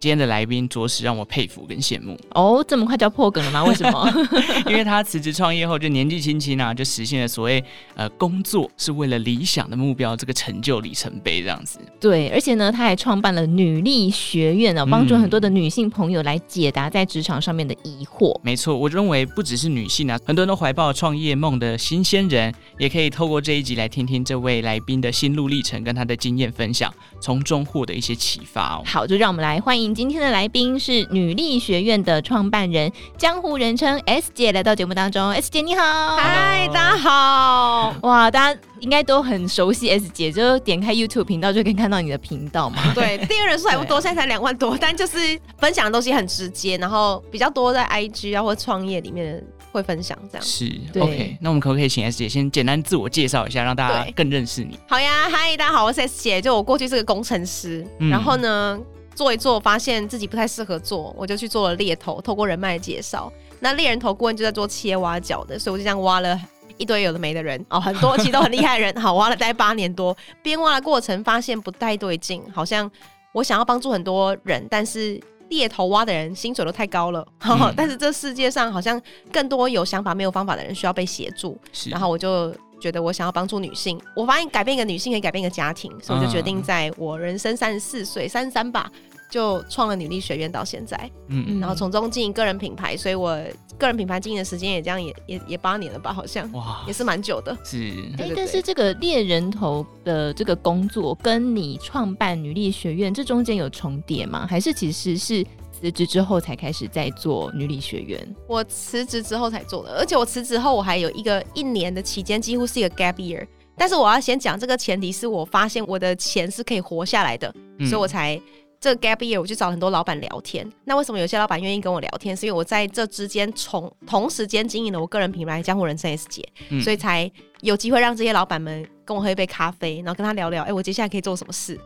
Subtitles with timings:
[0.00, 3.64] 今天的来宾着实让我佩服跟羡慕哦，这么快就要破梗了吗？
[3.64, 4.08] 为什么？
[4.68, 7.62] 因为他辞职创业后，就年纪轻轻啊，就实现了所谓
[7.96, 11.80] 呃工作是为了理想的目标这个成就里程碑这样子。
[11.98, 18.32] 对，而且呢，他还创办了女力学院哦，帮助很多的女性朋友来解答在职场上面的疑惑。
[18.38, 28.82] 嗯、没错，我认为不只是女性啊，很多人都怀抱创业梦的新鲜人，也可以透过这一集来听听这位来宾的心路历程跟他的经验分享，从中获得一些启发哦。
[28.86, 29.87] 好，就让我们来欢迎。
[29.94, 35.30] 今天的来宾是女力学院的创办人，江湖人称 S 姐，来到节目当中。
[35.30, 37.94] S 姐你好，嗨，大家好。
[38.02, 42.92] 哇，大家应该都很熟悉 S 姐，就点开 YouTube 频道就可以看到你的频道嘛。
[42.94, 45.16] 对， 订阅人数还不多，现在才两万多，但就是
[45.58, 50.46] 分享的东西很直接，然后比较多在 IG 啊或创业里面会分享这样。
[50.46, 51.36] 是，OK。
[51.40, 54.78] 那我们可不可以请 S 姐先简单自我介绍一下，让大家更认识你？
[54.88, 58.78] 好呀，嗨，大家好，我是 S 姐，就我过去是个工程师，嗯、然后呢。
[59.18, 62.20] 做一做，发现自己不太适合做，我就去做了猎头。
[62.20, 66.40] 透过人脉介绍，那猎人头顾问就在做切挖角的，所以我就这样挖了
[66.76, 68.94] 一堆有的没的人哦，很多其实都很厉害的人。
[68.94, 72.88] 好，挖了大概八年多，边挖的过程发现不太对劲，好像
[73.32, 77.26] 我想要帮助很多人，但是猎头挖的人薪水都太高了。
[77.42, 79.02] 嗯、但是这世界上好像
[79.32, 81.58] 更多有想法没有方法的人需要被协助，
[81.90, 82.54] 然后我就。
[82.80, 88.90] 觉得我想要帮助女性，我发现改变一个女性可以改变一个家庭，所以我就决定在我人生三十四岁、三十三吧，
[89.30, 90.98] 就创了女力学院到现在。
[91.28, 93.36] 嗯嗯，然后从中经营个人品牌，所以我
[93.78, 97.56] 个人品牌经营的时间也这样也也也八年了吧，好像哇，也是蛮久的。
[97.64, 104.46] 是，哎、欸，但是这个猎人头的这个工作跟你创办女力学院这中间有重叠吗？
[104.48, 105.44] 还是其实是？
[105.80, 108.34] 辞职之后才开始在做女理学员。
[108.48, 113.46] 我辞职之后才做的，而且我辞职后我还有一个一年的期间，几乎是一个 gap year。
[113.76, 118.40] 但是我要先讲这个前提是我发现我的钱是可以活下来的，嗯、所以我才
[118.80, 120.68] 这个 gap year 我去找很多老板聊天。
[120.84, 122.36] 那为什么有些老板愿意跟我聊天？
[122.36, 131.78] 是因为我在这之间从同时间经营了我个人品牌江湖人生 S 姐，嗯、所以才有机会让这些老板们跟我喝一杯咖啡，然后跟他聊聊，哎、欸，我接下来可以做什么事。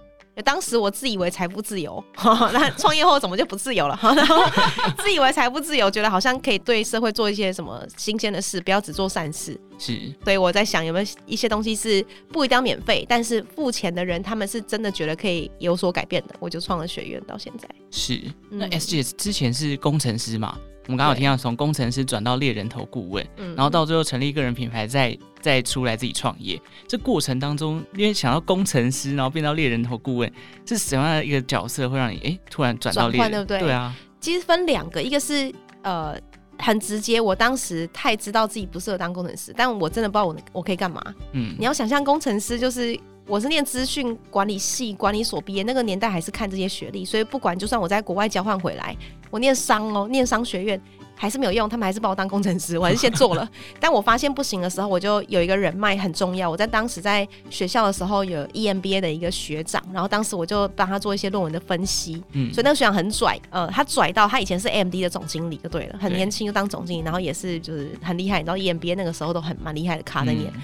[0.45, 3.99] 当时我自以为财富自由，那创业后怎么就不自由了？
[4.03, 4.43] 然后
[5.03, 9.59] 自以为财富自由，觉得好像可以对社会做一些什么新鲜的事，不要只做善事。
[9.79, 17.69] 是，所以我在想有没有一些东西是不一定要免费，但是付钱的人他们是真的觉得可以有所改变的，我就创了学院到现在。
[17.91, 20.59] 是，那 S 姐之前是工程师嘛？
[20.87, 26.61] 我们刚好听到从工程师转到猎人头顾问，对然后到最后成立个人品牌，再再出来自己创业。
[26.89, 30.33] 这过程当中，因为想到工程师，然后变到猎人头顾问，
[30.67, 33.31] 是什么样的一个角色会让你哎突然转到猎人？
[33.31, 33.61] 对不对？
[33.61, 36.19] 对啊，其实分两个，一个是呃
[36.59, 41.01] 很直接，我当时太知道自己不适合当工程师，但我真的不知道我我可以干嘛。
[41.33, 42.99] 嗯，你要想象工程师就是。
[43.27, 48.97] 我是念资讯管理系管理所毕业，那个年代还是看这些学历，所以不管就算我在国外交换回来，
[49.31, 50.81] 我念商哦，念商学院
[51.15, 53.49] 还是没有用，他们还是把我当工程师，我还是先做了。
[53.79, 56.51] 但我发现不行的时候，我就有一个人脉很重要。
[56.51, 62.23] 我在当时在学校的时候有 EMBA 的一个学长，然后当时我就帮他做一些论文的分析。
[62.33, 70.53] 嗯，所以那个学长很拽，呃，他拽到他以前是 AMD 的总经理就对了，很年轻就当总经理，然后也是就是很厉害，你知道 EMBA 那个时候都很蛮厉害的卡在念。
[70.55, 70.61] 嗯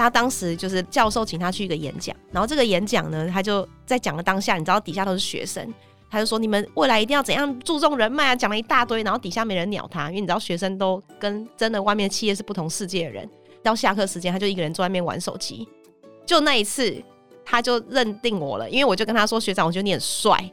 [0.00, 5.72] 他当时就是教授请他去一个演讲，然后这个演讲呢，他就在讲的当下，你知道底下都是学生，
[6.10, 13.28] 他就说你们未来一定要怎样注重人脉啊，讲了一大堆，然后底下没人鸟他，因为你知道学生都跟真的外面的企业是不同世界的人。
[13.62, 15.68] 到下课时间，他就一个人坐外面玩手机。
[16.24, 16.96] 就那一次，
[17.44, 20.50] 他就认定我了，因为我就跟他说，学长，我觉得你很帅，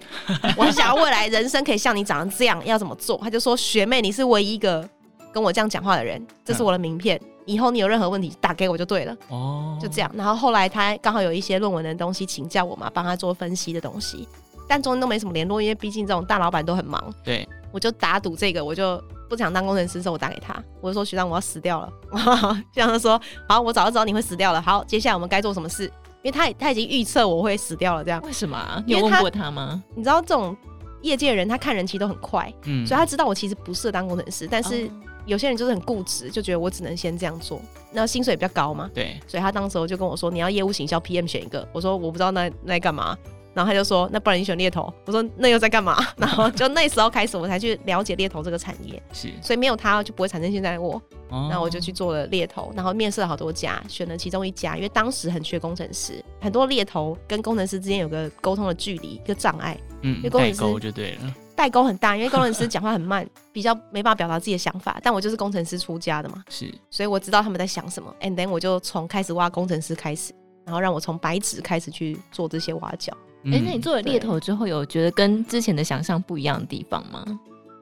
[0.58, 3.18] 我很想要未来人生可以像你长得这样，要怎么做？
[3.24, 4.88] 他就说，学妹，你是唯一一个
[5.32, 7.18] 跟我这样讲话的人，这是我的名片。
[7.24, 10.12] 嗯以后你有任何问题打给我就对了，哦，就这样。
[10.14, 14.28] 然后后来他刚好有一些论文的东西请教我嘛，帮他做分析的东西，
[14.68, 17.02] 但中间都没什么联络，因为毕竟这种大老板都很忙。
[17.24, 21.90] 对，我就打赌这个，我就不想当工程师，所以我打给他，我就说学长我要死掉了。
[22.74, 24.62] 学长他说好，我早就知道你会死掉了。
[24.62, 25.86] 好，接下来我们该做什么事？
[26.24, 28.22] 因为他他已经预测我会死掉了，这样。
[28.24, 28.84] 为什么啊？
[28.86, 29.82] 你有问过他吗？
[29.96, 30.54] 你知道这种
[31.02, 34.92] 业界的人，他看人其实都很快，嗯，所以他知道我其实不适合当工程师，但是。
[35.28, 38.90] 哦有些人就是很固执，就觉得我只能先这样做，那薪水比较高嘛。
[38.94, 43.18] 对，所以他当时候就跟我说：“你要业务行销 PM 选一个。”我说：“我不知道那那干嘛。”
[43.54, 49.02] 然后他就说：“那不然你选猎头。”我说：“那又在干嘛？” 然后就那时候开始，我才去了解猎头这个产业。
[49.12, 51.02] 是，所以没有他就不会产生现在的我。
[51.30, 59.78] 然后我就去做了猎头，然后面试了好多家，选了其中一家，因为当时很缺工程师，很多猎头跟工程师之间有个沟通的距离，一个障碍。
[60.04, 61.36] 嗯，代沟就对了。
[61.58, 65.00] 代沟很大，因为工程师讲话很慢， 比较没办法表达自己的想法。
[65.04, 68.16] 但我就是工程师出家的嘛，是，所以我知道他们在想什么。
[68.22, 70.32] And then 我就从开始挖工程师开始，
[70.64, 73.12] 然后让我从白纸开始去做这些挖角。
[73.40, 77.26] 哎、嗯欸，那你做了猎头之后，有觉得跟之前的想象不一样的地方吗？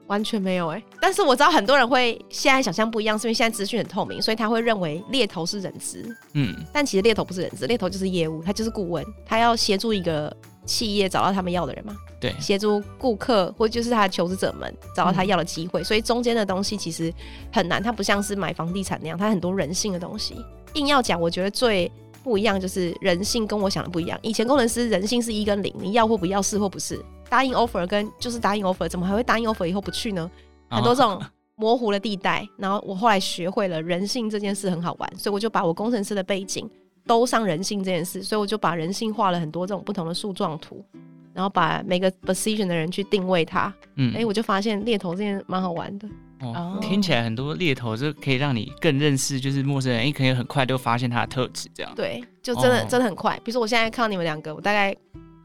[0.06, 6.16] 完全没有哎、欸，但是我知道很多人会现在想象不一样，是因为现在资讯很透明，所以他会认为猎头是人资。
[6.34, 10.34] 嗯，但其实猎头不是人资，猎头就是业务，他就是顾问，他要协助一个
[10.66, 11.96] 企业找到他们要的人嘛。
[12.18, 17.12] 对，协助顾客或就是他的求职者们找到他要的机会，嗯、所以中间的东西其实
[17.52, 20.34] 很难，它不像是买房地产那样，它很多人性的东西。
[20.74, 21.90] 硬要讲，我觉得最
[22.24, 24.18] 不一样就是人性跟我想的不一样。
[24.22, 26.98] 以前工程师人性是一跟零，你要或不要，是或不是。
[27.28, 30.30] 答应 offer 跟就是答应 offer，怎么还会答应 offer 以后不去呢？
[30.70, 31.20] 很多这种
[31.56, 32.46] 模糊的地带。
[32.56, 36.68] 然后我后来学会了人性这件事很好玩，所以我就把我工程师的背景
[37.06, 40.84] 都上人性这件事，所以我就把人性画了很多这种不同的树状图，
[41.32, 43.72] 然后把每个 position 的人去定位他。
[43.96, 46.08] 嗯，哎、欸，我就发现猎头这件蛮好玩的。
[46.40, 51.92] 哦，听起来很多猎头就可以让你更认识就是陌生人，你可以很快就发现他的特质，这样。
[51.94, 53.34] 对，就真的、哦、真的很快。
[53.44, 54.94] 比如说我现在看到你们两个，我大概。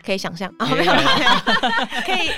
[0.03, 1.29] 可以想象啊， 没有没有，
[2.03, 2.31] 可以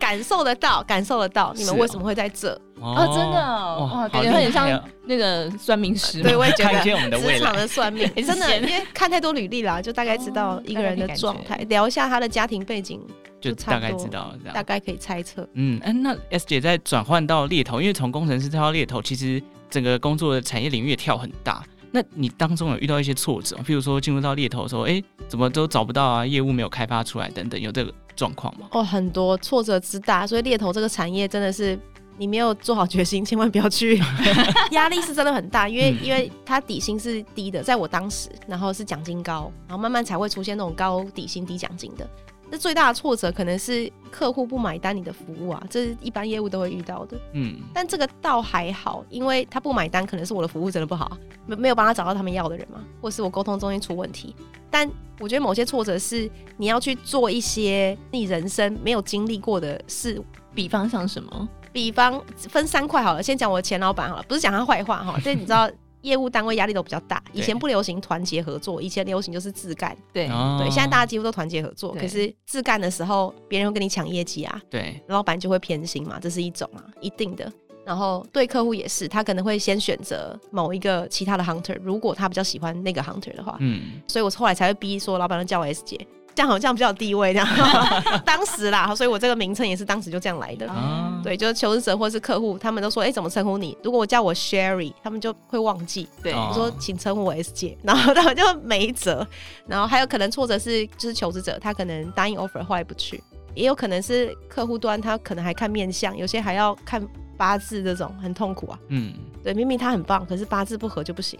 [0.00, 6.74] 感受得到，感受得到你们为什么会在这哦，哦，真的哇，感觉很像那个算命师，对，我也觉得。
[7.18, 13.00] 职场的 算命，真的，因为看太多履历了，就大概知道一个人的状态，哦，聊一下他的家庭背景，
[13.40, 15.48] 就大概知道这样，大概可以猜测。
[15.54, 21.64] 嗯，哎，那 S 姐在转换到猎头，因为从工程师跳到猎头，其实整个工作的产业领域也跳很大。
[21.90, 28.66] 那你当中有遇到一些挫折，譬如说进入到猎头的时候，哎、欸，怎么都找不到啊，业务没有开发出来等等，有这个状况吗？
[28.72, 31.78] 哦，很多挫折之大，所以猎头这个产业真的是
[32.16, 34.00] 你没有做好决心，千万不要去，
[34.72, 42.08] 压力是真的很大，因为、嗯、因为它底薪是低的，在我当时，然后是奖金高，然后慢慢才会出现那种高底薪低奖金的。
[42.50, 47.18] 那最大的挫折可能是客户不买单你的服务啊，这是一般业务都会遇到的。
[47.32, 51.16] 嗯，但这个倒还好，因为他不买单，可能是我的服务真的不好，
[51.46, 54.36] 没没有帮他找到他们要的人嘛，或是我沟通中间出问题。
[54.70, 54.88] 但
[55.20, 60.22] 我觉得某些挫折是你要去做一些你人生没有经历过的事，
[60.54, 61.48] 比方像什么？
[61.74, 65.68] 比方分三块好了，先讲我的前老板好了，不是讲他坏话哈，这 你知道。
[66.04, 69.96] 业务单位压力都比较大，以前不流行团结合作，以前流行就是自干。
[70.12, 70.28] 对
[70.58, 77.50] 对，现在大家几乎都团结合作，可是自干的时候，别人会跟你抢业绩啊，对，老板就会偏心嘛，这是一种啊，一定的。
[77.86, 85.98] 然后对客户也是，他可能会先选择某一个其他的 hunter，如果他比较喜欢那个 hunter 的话，嗯，所以我后来才会逼说，老板都叫我 S 姐。
[86.34, 87.48] 这样好像比较有地位，这样
[88.26, 90.68] 当时啦，所以我这个名称也是当时就这样来的。
[90.68, 96.08] 啊、对，就是求职者或是客户，他们都说：“哎、欸，怎么称呼你？”如果我叫我 Sherry，他们就会忘记。
[96.22, 99.26] 对，我说：“请称呼我 S 姐。”然后他们就没辙。
[99.66, 103.22] 然后还有可能挫折是，就是求职者他可能答应 offer 后来不去，
[103.54, 107.00] 也有可能是客户端他可能还看面相，有些还要看
[107.36, 108.78] 八字，这种很痛苦啊。
[108.88, 111.38] 嗯，对，明明他很棒，可是八字不合就不行。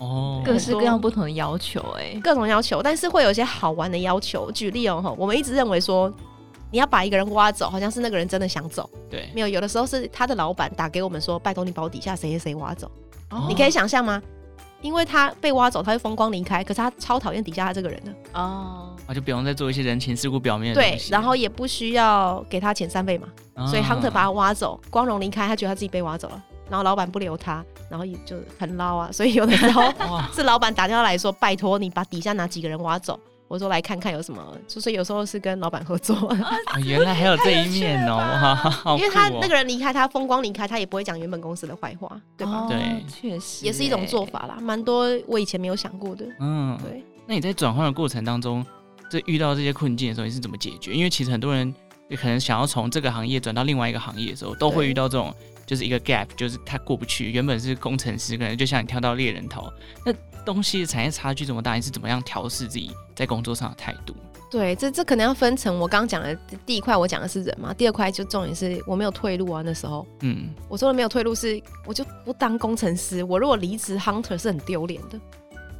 [0.00, 4.50] 哦，各式各样不同的要求、欸，哎，各种要求，但是会有一些好玩的要求。
[4.50, 6.12] 举例哦，哈，我们一直认为说，
[6.70, 8.88] 你要把一个人挖走，好像是那个人真的想走。
[9.10, 12.90] 对，没有，有的时候是他的老板打给我们说，拜托你把我底下谁谁谁挖走。
[13.30, 14.20] 哦，你可以想象吗？
[14.80, 18.10] 因为他被挖走，他会风光离开，可是他超讨厌底下他这个人的。
[18.32, 20.80] 哦，啊，就不用再做一些人情世故表面的。
[20.80, 26.42] 对，然后也不需要给他遣散费嘛，哦、所以 Hunter 把他挖走，光荣离开，他觉得他自己被挖走了。
[26.70, 29.82] 然后老板不留他，然后也就很捞啊，所以有的时候
[30.32, 36.14] 是老板打电话来说，拜托你把底下哪几个人挖走，我说来看看有什么，就是有时候是跟老板合作。
[36.28, 42.66] 啊，原来还有这一面哦， 哦因为他那个人离开，他风光离开，他也不会讲原本公司的坏话，对吧？
[42.68, 46.24] 对，确实也是一种做法啦，蛮多我以前没有想过的。
[46.38, 47.04] 嗯，对。
[47.26, 48.64] 那你在转换的过程当中，
[49.10, 50.92] 在遇到这些困境的时候，你是怎么解决？
[50.92, 51.74] 因为其实很多人
[52.08, 55.34] 也可能想要从这个行业转到另外一个行业的时候，都会遇到这种。
[55.70, 57.30] 就是一个 gap，就是他过不去。
[57.30, 59.72] 原本是工程师，可能就像你跳到猎人头，
[60.04, 60.12] 那
[60.44, 64.12] 东西的产业差距这么大，你是怎么样调试自己在工作上的态度？
[64.50, 66.34] 对，这这可能要分成我刚刚讲的
[66.66, 67.72] 第一块，我讲的是人嘛。
[67.72, 69.62] 第二块就重点是我没有退路啊。
[69.64, 73.22] 那时候，嗯，我说的没有退路是，我就不当工程师。
[73.22, 75.20] 我如果离职，hunter 是很丢脸的，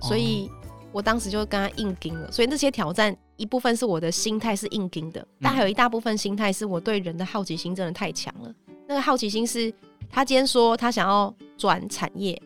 [0.00, 0.48] 所以
[0.92, 2.30] 我当时就跟他硬拼了。
[2.30, 8.54] 所以那些挑战一部分是我的心态是硬拼的，但还有一大部分心态是我对人的好奇心真的太强了。
[8.90, 9.72] 那个好奇心是，
[10.10, 12.36] 他今天说他想要转产业，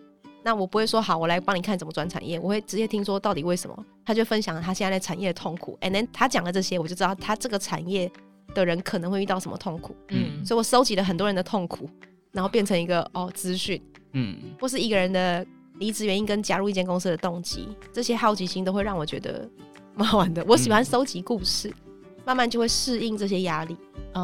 [0.42, 3.74] 那我不会说好，我来帮你看怎么转产业，我会直接听说到底为什么。
[4.04, 8.12] 他就分享了他现在在产业的痛苦，and then 他讲了这些，我就知道他这个产业
[8.54, 9.96] 的人可能会遇到什么痛苦。
[10.10, 11.88] 嗯，所以我收集了很多人的痛苦，
[12.30, 13.80] 然后变成一个哦资讯，
[14.12, 15.46] 嗯，或是一个人的
[15.78, 19.48] 离职原因跟加入一间公司的动机，这些好奇心都会让我觉得
[19.94, 20.44] 蛮好玩的。
[20.46, 21.83] 我喜欢收集故事，嗯、
[22.24, 23.76] 慢慢就会适应这些压力。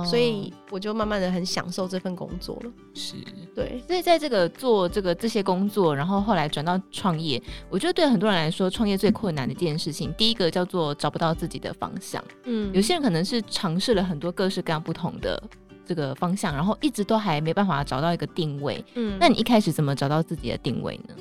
[0.09, 2.71] 所以我就慢慢的很享受这份工作了。
[2.95, 3.17] 是，
[3.57, 3.83] 对。
[3.89, 12.23] 所以在这个做这个这些工作，然后后来转到创业，我觉得对很多人来说，创业最困难的一件事情，第一个叫做找不到自己的方向。
[12.45, 15.43] 嗯，有些人可能是尝试了很多各式各样不同的
[15.85, 18.85] 这个方向，然后一直都还没办法找到一个定位。
[18.95, 21.17] 嗯，那你一开始怎么找到自己的定位呢？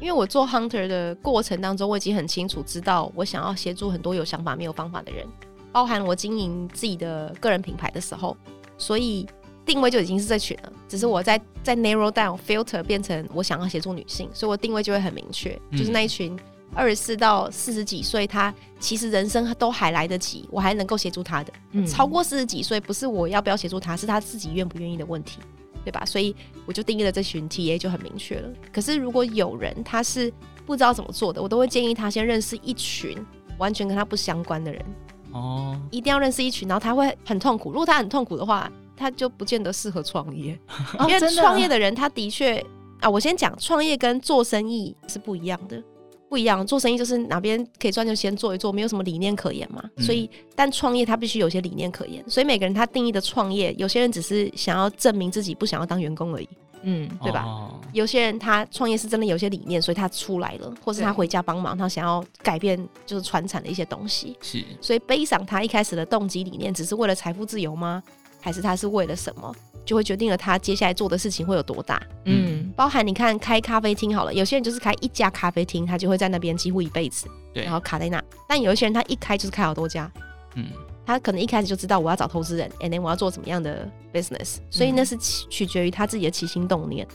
[0.00, 5.24] 因为我做 hunter 的过程当中，我已经很清楚知道我想要协助很多有想法没有方法的人。
[5.72, 8.36] 包含我经营自己的个人品牌的时候，
[8.76, 9.26] 所以
[9.66, 10.72] 定位就已经是这群了。
[10.88, 16.38] 只是我在在 narrow down filter 变成我想要协助女性，所以我定位就会很明确，就是那一群
[16.74, 21.52] 二十四到四十几岁，他其实人生都还来得及，我还能够协助他的。
[21.86, 25.38] 超过四十几岁，不是我要不要协助他，是他自己愿不愿意的问题，
[25.84, 26.04] 对吧？
[26.04, 26.34] 所以
[26.64, 28.48] 我就定义了这群 TA 就很明确了。
[28.72, 30.32] 可是如果有人他是
[30.64, 33.18] 不知道怎么做的，我都会建议他先认识一群
[33.58, 34.84] 完全跟他不相关的人。
[35.32, 37.70] 哦，一定要认识一群，然后他会很痛苦。
[37.70, 40.58] 如果他很痛苦的话，他就不见得适合创业。
[41.00, 42.64] 因为创业的人，他的确
[43.00, 45.82] 啊，我先讲创业跟做生意是不一样的，
[46.28, 46.66] 不一样。
[46.66, 49.82] 做生意就是哪边可以赚就先做一做，没有什么理念可言嘛。
[49.98, 52.24] 所以，但创业他必须有些理念可言。
[52.28, 56.48] 所以每个人他定义的创业，有些人只是想要证明自己，不想要当员工而已。
[56.82, 57.42] 嗯，对吧？
[57.44, 64.36] 哦、有些人他创业是真的有些理念，所以他出来了，或是他回家帮忙，他想要改变就是传产的一些东西。
[64.40, 68.02] 是，所以背上他一开始的动机理念，只是为了财富自由吗？
[68.40, 69.54] 还是他是为了什么？
[69.84, 72.00] 就会决定了他接下来做的事情会有多大。
[72.26, 78.22] 嗯，包含你看开咖啡厅好了，有些人就是开一家咖啡厅，他就会在那边几乎一辈子，对，然后卡在那。
[78.46, 80.10] 但有一些人他一开就是开好多家，
[80.54, 80.66] 嗯。
[81.08, 87.08] 他可能一开始就知道我要找投资人，and then 我要做怎么样的 business，所以那是取取决于他自己的起心动念。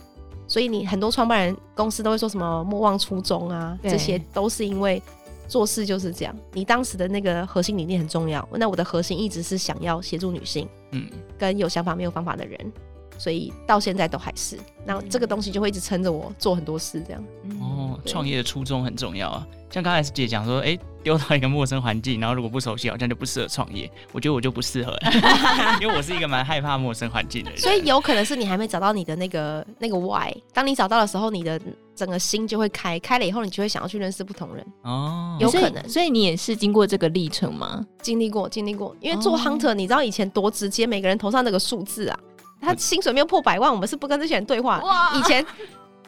[0.47, 4.99] 所以你很多创办人公司都会说什么莫忘初衷啊，这些都是因为
[5.47, 6.35] 做事就是这样。
[6.53, 8.49] 你当时的那个核心理念很重要。
[8.53, 11.07] 那我的核心一直是想要协助女性，嗯，
[11.37, 12.73] 跟有想法没有方法的人，
[13.19, 14.57] 所以到现在都还是。
[14.83, 17.23] 那这个东西就会一直撑着我做很多事，这样。
[17.61, 19.47] 哦，创业的初衷很重要啊。
[19.69, 23.91] 像刚才姐讲说，哎、欸，丢到一个陌生环境， 然后如果不熟悉，好像就不适合创业。
[24.11, 24.97] 我觉得我就不适合，
[25.81, 27.59] 因为我是一个蛮害怕陌生环境的人。
[27.59, 31.59] 所以有可能是你还没找到你的那个那个 why，当你找到的时候，你的
[31.95, 34.65] 整个心就会开，开了以后，你就会想要去认识不同人。
[34.83, 35.93] 哦，有可能所。
[35.93, 37.85] 所以你也是经过这个历程吗？
[38.01, 38.95] 经历过，经历过。
[39.01, 42.19] 因为做 hunter，、哦、你知道以前多直接，每个人头上那个数字啊，
[42.61, 44.79] 他薪水没有破百万，我们是不跟这些人对话。
[44.79, 45.45] 哇，以前。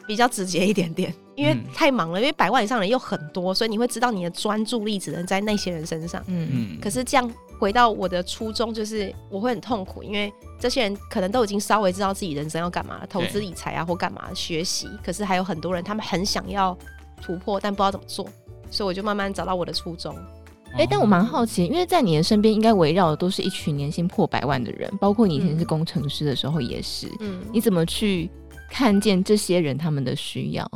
[0.06, 6.22] 比较直接一点点，因为太忙了，嗯、因为百万以上人又很多，所以你会知道你的专注力只能在那些人身上。
[6.28, 6.78] 嗯嗯。
[6.80, 14.88] 可是这样回到我的初衷，就是我会很痛苦，因为这些人可能都已经稍微知道自己人生要干嘛，投资理财啊或干嘛学习。
[15.04, 16.76] 可是还有很多人，他们很想要
[17.20, 18.28] 突破，但不知道怎么做，
[18.70, 20.14] 所以我就慢慢找到我的初衷。
[20.72, 27.10] 哎、欸，但我蛮好奇，因为在你的身边应该围绕的都是一群年薪破百万的人，包括你以前是工程师的时候也是。
[27.20, 27.40] 嗯。
[27.52, 28.30] 你怎么去？
[28.68, 30.70] 看见这些人他们的需要，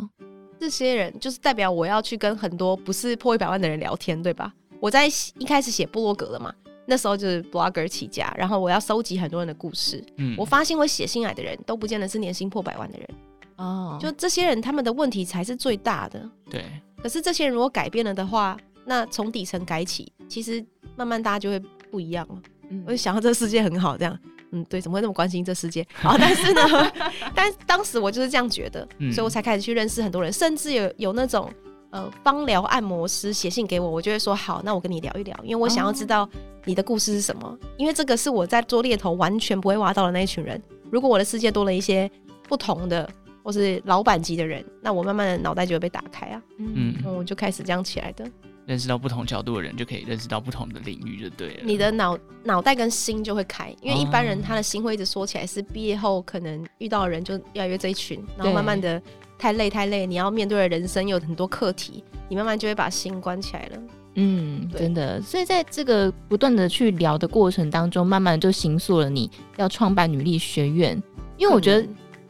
[0.58, 4.52] 这些人就是代表我要去跟很多不是破一百万的人聊天，对吧？
[4.80, 5.06] 我在
[5.38, 6.52] 一开始写部落格了嘛，
[6.86, 10.02] 那时候就是 blogger 起家，然后我要收集很多人的故事。
[10.16, 13.08] 嗯，我发现我写信来的人都不见得是年薪破百万的人
[13.56, 16.30] 哦，就这些人他们的问题才是最大的。
[16.50, 16.64] 对，
[17.02, 18.56] 可是这些人如果改变了的话，
[18.86, 20.64] 那从底层改起，其实
[20.96, 21.58] 慢慢大家就会
[21.90, 22.42] 不一样了。
[22.70, 24.18] 嗯，我就想到这个世界很好，这样。
[24.52, 25.86] 嗯，对，怎么会那么关心这世界？
[25.94, 26.92] 好，但是呢，
[27.34, 31.48] 但当时我就是这样觉得，嗯、所以我才开始去认识很多人，甚至有有那种
[31.90, 36.28] 呃芳疗按摩师写信给我，我就会说好，那我跟你聊一聊，因为我想要知道
[36.64, 40.60] 你的故事是什么，哦、因为这个是我在做猎头完全不会挖到的那一群人。
[40.90, 42.10] 如果我的世界多了一些
[42.48, 43.08] 不同的
[43.44, 48.28] 或是老板级的人，那我慢慢的脑袋就会被打开啊，嗯，我就开始这样起来的。
[48.66, 51.60] 认识到不同角度的人，就可以认识到不同的领域，就对了。
[51.64, 59.00] 你的脑脑袋跟心就会开，因为一般人他的心会一直缩起来，是毕业后可能遇到的人就越来越这一群，然后慢慢的
[59.38, 63.82] 太累太累，你要面对的人生有很多课题，你慢慢就会把心关起来了。
[64.14, 65.20] 嗯，真的。
[65.22, 71.00] 所以在这个不断的去聊的过程当中，慢慢就形塑了你要创办女力学院，
[71.36, 71.86] 因为我觉得。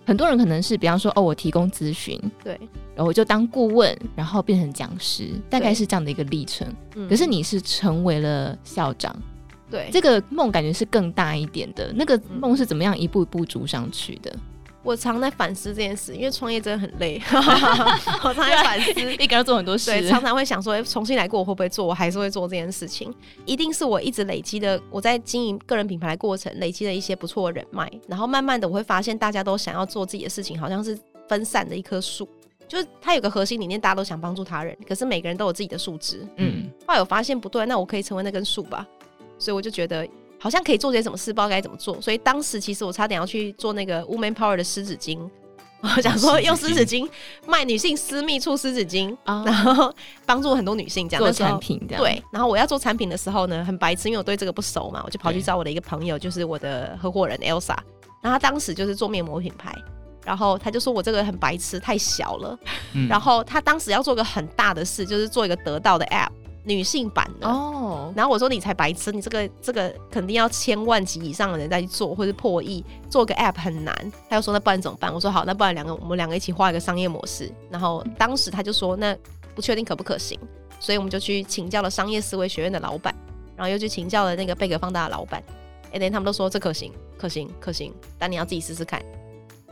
[0.07, 2.59] 很多人可能是，比方说，哦，我提供咨询，对，
[3.01, 6.69] 然后我就当顾问，然后变成讲师，大概是这样的一个历程。
[6.97, 9.17] 嗯，可是你是成为了校长，
[9.71, 11.91] 对，这个梦感觉是更大一点的。
[11.95, 14.31] 那个梦是怎么样一步一步筑上去的？
[14.85, 17.19] 我常在反思这件事，因为创业真的很累。
[18.23, 21.87] 我常在反思，一个人要做很多事，对，常常会想说，哎，重新来过我会不会做？
[21.87, 23.11] 我还是会做这件事情。
[23.47, 32.29] 一定是我一直累积的，我在经营个人品牌的过程累积了一些不错的人脉，然后慢慢的我会发现，大家都想要做自己的事情，好像是分散的一棵树，
[32.71, 36.25] 就是它有个核心理念，大家都想帮助他人，可是每个人都有自己的树枝。
[36.37, 38.87] 嗯，后来我发现不对，那我可以成为那根树吧，
[39.41, 40.09] 所以我就觉得
[40.39, 42.01] 好像可以做些什么事，不知道该怎么做。
[42.01, 45.19] 所以当时其实我差点要去做那个 Woman Power 的湿纸巾。
[45.83, 47.09] 我想说用湿纸巾
[47.47, 49.91] 卖女性私密处湿纸巾，然后
[50.27, 52.05] 帮助很多女性这样做产品这样。
[52.05, 57.75] 对，然后我要做产品的时候呢，很白痴，因为我对这个不熟嘛，我就跑去找我的一个朋友，就是我的合伙人 Elsa。
[58.23, 59.75] 然后他当时就是做面膜品牌，
[60.25, 62.59] 然后他就说我这个很白痴，太小了。
[63.09, 66.31] 然后他当时要做个很大的事，就是做一个得到的 App。
[66.63, 68.19] 女性版的哦，oh.
[68.19, 74.13] 然后我说你才白痴，你这个这个肯定要千万级以上的人再去做，或是破亿做个 app 很难。
[74.29, 75.13] 他又说那不然怎么办？
[75.13, 77.51] 我说好，那不然两个我们两个一起画一个商业模式。
[77.71, 79.17] 然后当时他就说那
[79.55, 80.39] 不确定可不可行，
[80.79, 83.13] 所以我们就去请教了商业思维学院的老板，
[83.57, 85.43] 然后又去请教了那个贝壳放大的老板。
[85.93, 89.03] 哎，连他们都说这可行，可行，可行，但你要自己试试看，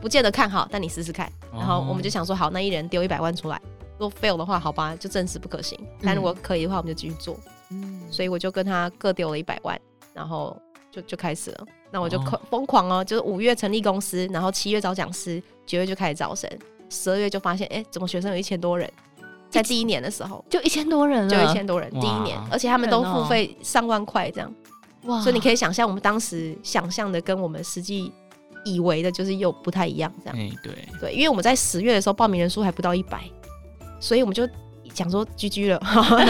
[0.00, 1.30] 不见得看好，但你试试看。
[1.52, 3.60] 然后我们就想说好，那一人丢一百万出来。
[3.98, 5.78] 如果 fail 的话，好吧，就证实不可行。
[6.02, 7.36] 但如果可以的话，我们就继续做。
[7.70, 9.78] 嗯，所以我就跟他各丢了一百万，
[10.14, 10.56] 然后
[10.90, 11.66] 就就开始了。
[11.90, 16.48] 那我就疯狂哦，就是五月成立公司，然后七月找讲师，九月就开始招生，
[16.88, 18.88] 十二月就发现，哎，怎么学生有一千多人？
[19.50, 24.54] 在第一年的时候，就一千多人了，就一千多人，第一年，而且他们都付费上万块这样。
[25.04, 25.20] 哇！
[25.22, 28.12] 所以你可以想象，我们当时想象的跟我们实际
[28.74, 30.38] 以为的，就是又不太一样这样。
[30.38, 33.22] 哎，对对，因为我们在十月的时候报名人数还不到一百。
[34.00, 34.48] 所以我们就
[34.94, 35.80] 讲说 GG 了，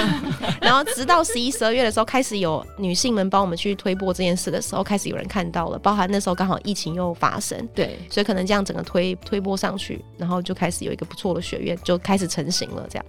[0.61, 12.87] 然后直到十一、十二月的时候，开始有女性们帮我们去推播这件事的时候，开始有人看到了，包含那时候刚好疫情又发生，对，所以可能这样整个推推播上去，然后就开始有一个不错的学院就开始成型了。
[12.89, 13.05] 这样，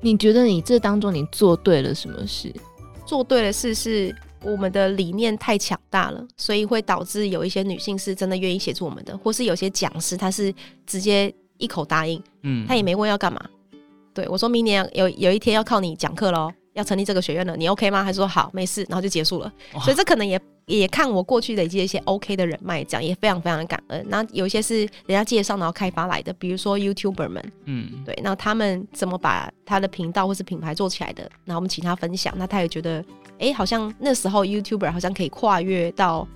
[0.00, 2.52] 你觉得你这当中你做对了什么事？
[3.06, 10.52] 做对的事是我们的理念太强大了，所以会导致有一些女性是真的愿意协助我们的，或是有些讲师他是
[10.86, 13.40] 直接一口答应，嗯，他也没问要干嘛。
[14.12, 18.02] 对，我说明年有有一天要靠你讲课喽，要成立这个学院了，你 OK 吗？
[18.04, 19.52] 他说好，没事，然后就结束了。
[19.82, 24.04] 所以这可能也也看我过去累积一些 OK 的人脉，这样也非常非常的感恩。
[24.08, 31.22] 那有一些是人家介绍然后开发来的，比如说 YouTuber 们，嗯，对，那他们怎么把他的频道或是品牌做起来的？
[31.44, 33.04] 然后我们请他分享，那他也觉得，
[33.38, 36.26] 哎，好像那时候 YouTuber 好像可以跨越到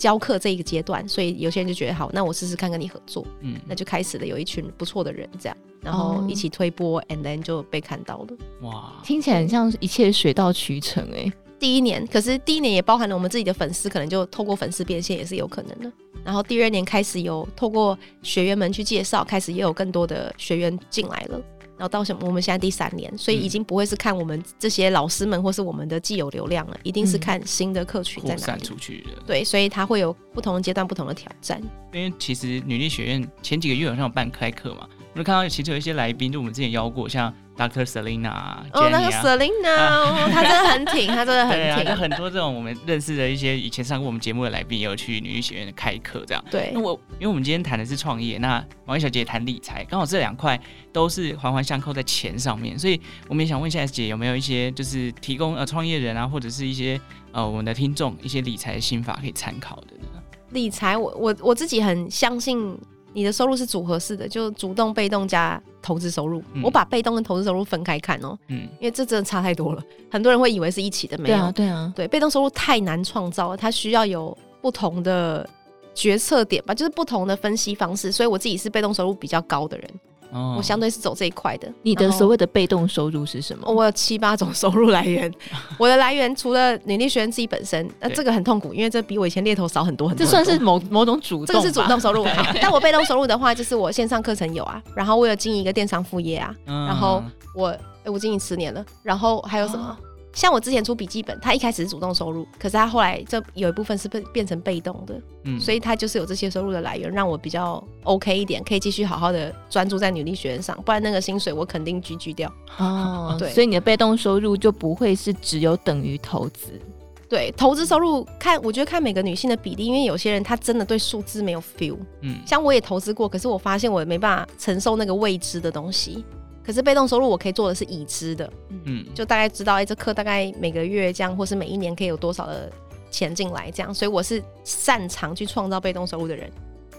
[0.00, 5.56] 教课这一个阶段，所以有些人就觉得好，那我试试看跟你合作，嗯，那就开始了有一群不错的人这样。
[5.82, 8.28] 然后一起推波，哦，and then 就被看到了。
[8.62, 11.30] 哇，听起来很像一切水到渠成哎。
[11.58, 15.92] 第一年，可是第一年也包含了我们自己的粉丝，可能就透过粉丝变现也是有可能的。
[16.24, 21.40] 然后第二年开始有透过学员们去介绍，开始也有更多的学员进来了。
[21.80, 22.26] 然后到什么？
[22.26, 28.42] 我们现在第三年，所以已经不会是看我们这些老师们或是我们的既有流量了，一定是看新的客群在哪里。
[28.42, 29.22] 散出去的。
[29.26, 31.58] 对，所以它会有不同的阶段、不同的挑战。
[31.94, 34.86] 因为其实女力学院前几个月好像有办开课嘛。
[35.12, 37.84] 我就看到其实有一些来宾，就我们之前邀过，像 Dr.
[37.84, 41.84] Selina，哦，那个 Selina，她真的很挺，她真的很挺。
[41.90, 46.44] 有很多这种我们认识的一些以前上过我们节目的来宾，也有去女医学院开课这样。
[46.48, 50.58] 对，那我因为我们今天谈的是创业，那王一小姐谈理财，刚好这两块
[50.92, 57.00] 都是环环相扣在钱上面，所以我们也想问一下姐有没有一些就是提供呃创业人啊，或者是一些
[57.32, 60.22] 呃我们的听众一些理财的心法可以参考的呢？
[60.50, 62.78] 理财，我我我自己很相信。
[63.12, 66.42] 你的收入是组合式的，就主动、被动加投资收入。
[66.54, 69.82] 嗯、我把被动跟投资收入分开看哦、喔，嗯，因为这真的差太多了。
[70.10, 75.48] 很多人会以为是一起的，没有，对啊，对啊，对，被动收入太难创造了，它需要有不同的
[75.94, 78.12] 决策点吧，就是不同的分析方式。
[78.12, 79.90] 所以我自己是被动收入比较高的人。
[80.32, 81.72] 哦，我相对是走这一块的。
[81.82, 83.70] 你的所谓的被动收入是什么？
[83.70, 85.32] 我有七八种收入来源。
[85.78, 90.24] 我的来源除了女力学院自己本身，那这个很痛苦，因为这比我以前猎头少很多很多。
[90.24, 92.24] 这算是某某种主动，这个是主动收入。
[92.60, 97.22] 但我被动收入的话，就是我线上课程有啊，然后我有经营一个电商副业啊，然后
[97.54, 97.68] 我
[98.04, 99.96] 哎，我经营十年了，然后还有什么？
[100.32, 112.52] 像我之前出笔记本，它一开始是主动收入，可是它后来这有一部分是变变成被动的，嗯，所以它就是有这些收入的来源，让我比较 OK 一点，可以继续好好的专注在女力学院上，不然那个薪水我肯定 GG 掉。
[112.78, 116.80] 哦，对，所以你的被动收入就不会是只有等于投资，
[117.28, 126.24] 对，投资收入看，我觉得看每个女性的比例，因为有些人她真的对数字没有 feel，嗯，像我也投资过，可是我发现我没办法承受那个未知的东西。
[126.64, 128.52] 可是被动收入我可以做的是已知的，
[128.84, 132.70] 嗯，就大概知道，哎、欸，这课大概每个月这样，或是每一年可以有多少的
[133.10, 136.50] 钱进来这样，所以我是擅长去创造被动收入的人，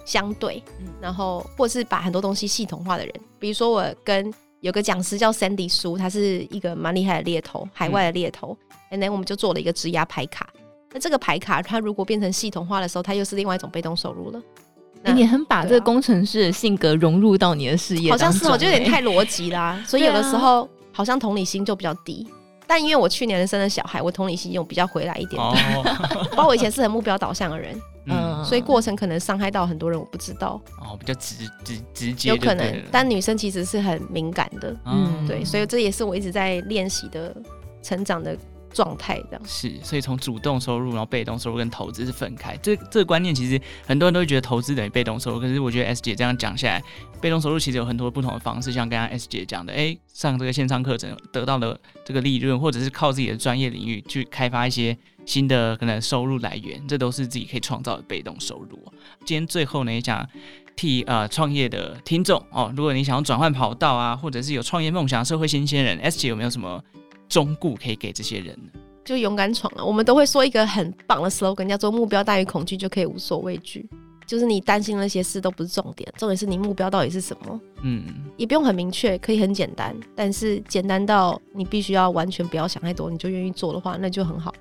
[0.05, 8.57] 相对，嗯、然后或是把很多东西系统化的人，比如说我跟有个讲师叫 Sandy 苏，他是一个蛮厉害的猎头，海外的猎头，
[8.89, 10.49] 然后、嗯、我们就做了一个质押牌卡，
[10.91, 14.41] 那这个牌卡它如果变成系统化的时候，它又是另外一种被动收入了。
[15.15, 22.27] 你很把这个工程师的性格融入到你的事业，好像是我就有点太逻辑啦， 所以有的时候好像同理心就比较低。
[22.67, 25.41] 但因为我去年生了小孩，我同理心又比较回来一点。
[25.41, 25.53] 哦，
[26.31, 30.61] 包括我以前是很目标导向的人，嗯，所以过程可能伤害到很多人，我不知道。
[30.79, 31.35] 哦，比较直
[31.65, 32.81] 直直接，有可能。
[32.89, 37.35] 但女生其实是很敏感的，嗯，对，所以这也是我一直在练习的
[37.81, 38.37] 成长的
[38.73, 42.55] 状态这样是，所以从主动收入，然后被动收入跟投资是分开。
[42.57, 46.83] 这这个观念其实很多人都会觉得投资等于被动收入，可是我觉得 S 姐这样讲下来，
[47.19, 58.79] 被动收入其实有很多不同的方式，像刚刚 S 姐讲的，哎，上这个线上课程得到的这个利润，或者是靠自己的专业领域去开发一些新的可能收入来源，这都是自己可以创造的被动收入。
[59.25, 60.27] 今天最后呢，也想
[60.75, 66.83] 替呃创业的听众哦，如果你想要转换跑道啊，或者是有创业梦想社会新鲜人，S 姐有没有什么？
[67.31, 68.79] 忠固可以给这些人呢？
[69.05, 69.83] 就勇敢闯了。
[69.85, 73.89] 我们都会说一个很棒的 slogan，叫做“目标大于恐惧，就可以无所畏惧”。
[74.27, 77.61] 就是你担心那些事都不是重点，重点是你目标到底是什么。
[77.83, 78.03] 嗯，
[78.35, 84.53] 也不用很明确，可以很简单，但是简单到你必须要完全不要想太多，你就愿意做的话，那就很好。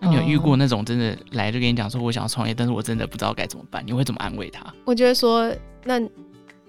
[0.00, 4.74] 那你有遇过那种真的来就跟你讲说我想要创业，但是我真的不知道该怎么办，你会怎么安慰他？
[4.86, 6.00] 我觉得说那。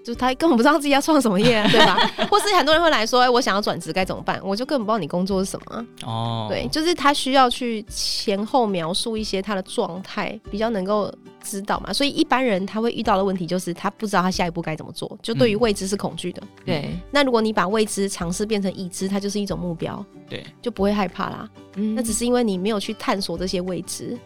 [0.04, 1.98] 就他根本不知道自己要创什么业， 对吧？
[2.30, 5.86] 或是很多人会来说：“哎、欸，我想要转职该怎么办？”我就根本不知道你工作是什么。
[6.04, 11.92] 哦，对，就是他需要去前后描述一些他的状态，比较能够知道嘛。
[11.92, 16.42] 所以一般人他会遇到的问题就是他不知道他下一步该怎么做，就对于未知是恐惧的。
[16.42, 21.48] 嗯、对，那如果你把未知尝试变成已知，它就是一种目标，对，就不会害怕啦。
[21.76, 24.18] 嗯，那只是因为你没有去探索这些未知。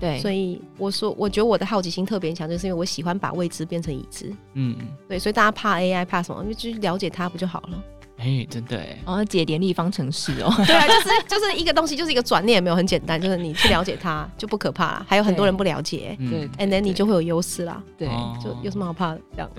[0.00, 4.34] 对，所以我说，我觉得我的好奇心特别强，就是因为我喜欢把未知变成已知。
[4.54, 4.74] 嗯，
[5.06, 6.42] 对，所以大家怕 AI 怕什么？
[6.46, 7.84] 就去了解它不就好了？
[8.20, 15.06] 哎、欸，真的哎，哦，解联立方程式哦，对啊，就是就是一个东西，就是一个转念，也没有很简单，就是你去了解它 就不可怕了。
[15.08, 17.82] 还有很多人不了解，对，and then 你就会有优势啦。
[17.96, 18.06] 对，
[18.42, 19.50] 就有什么好怕的这样？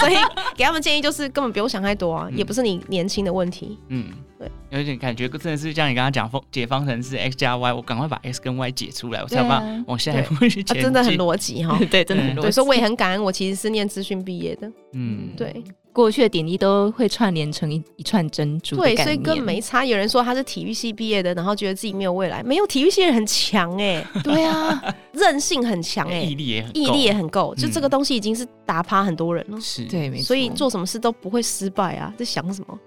[0.00, 0.14] 所以
[0.56, 3.78] 给他们建议就是根本不用想太多啊，嗯、也不是你年轻的问题。
[3.88, 4.06] 嗯，
[4.38, 10.80] 对，有点感觉真的是像你刚刚讲解方程式 x 加 y，我赶快把 x 跟 y 解出来，我才有办法往下一步去解。
[10.80, 12.50] 真的很逻辑哈， 对，真的很逻辑。
[12.50, 14.72] 所以我也很感恩，我其实是念资讯毕业的。
[14.94, 15.62] 嗯，对。
[15.96, 18.76] 过去的点滴都会串联成一一串珍珠。
[18.76, 19.82] 对，所以根本没差。
[19.82, 22.42] 有人说他是体育系毕业的，然后觉得自己没有未来。
[22.42, 24.04] 没有，体育系人很强哎。
[24.22, 24.78] 对啊，
[25.14, 27.54] 韧性很强哎，毅力也很，毅力也很够。
[27.54, 29.58] 就这个东西已经是打趴很多人了。
[29.58, 30.24] 是，对，没错。
[30.24, 32.12] 所以做什么事都不会失败啊！
[32.18, 32.78] 在想什么？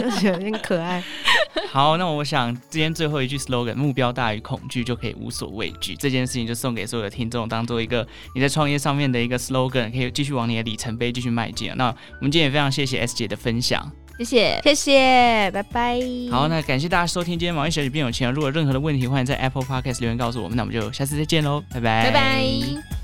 [0.00, 1.00] 就觉得有点可爱。
[1.70, 5.94] 好，那我想今天最后一句 slogan：目标大于恐惧，就可以无所畏惧。
[5.94, 8.04] 这件事情就送给所有的听众，当做一个
[8.34, 11.70] 你在创业上面的一个 slogan，可以继续往你的里程碑继续迈进。
[11.76, 16.00] 那我们今天也非常谢谢 S 姐的分享，谢谢，谢谢，拜拜。
[16.30, 18.32] 好，那感谢大家收听今天毛衣小姐变有钱。
[18.32, 20.56] 如果有任何的问题，欢迎在 Apple Podcast 留言告诉我们。
[20.56, 22.97] 那我们就下次再见喽，拜拜，拜拜。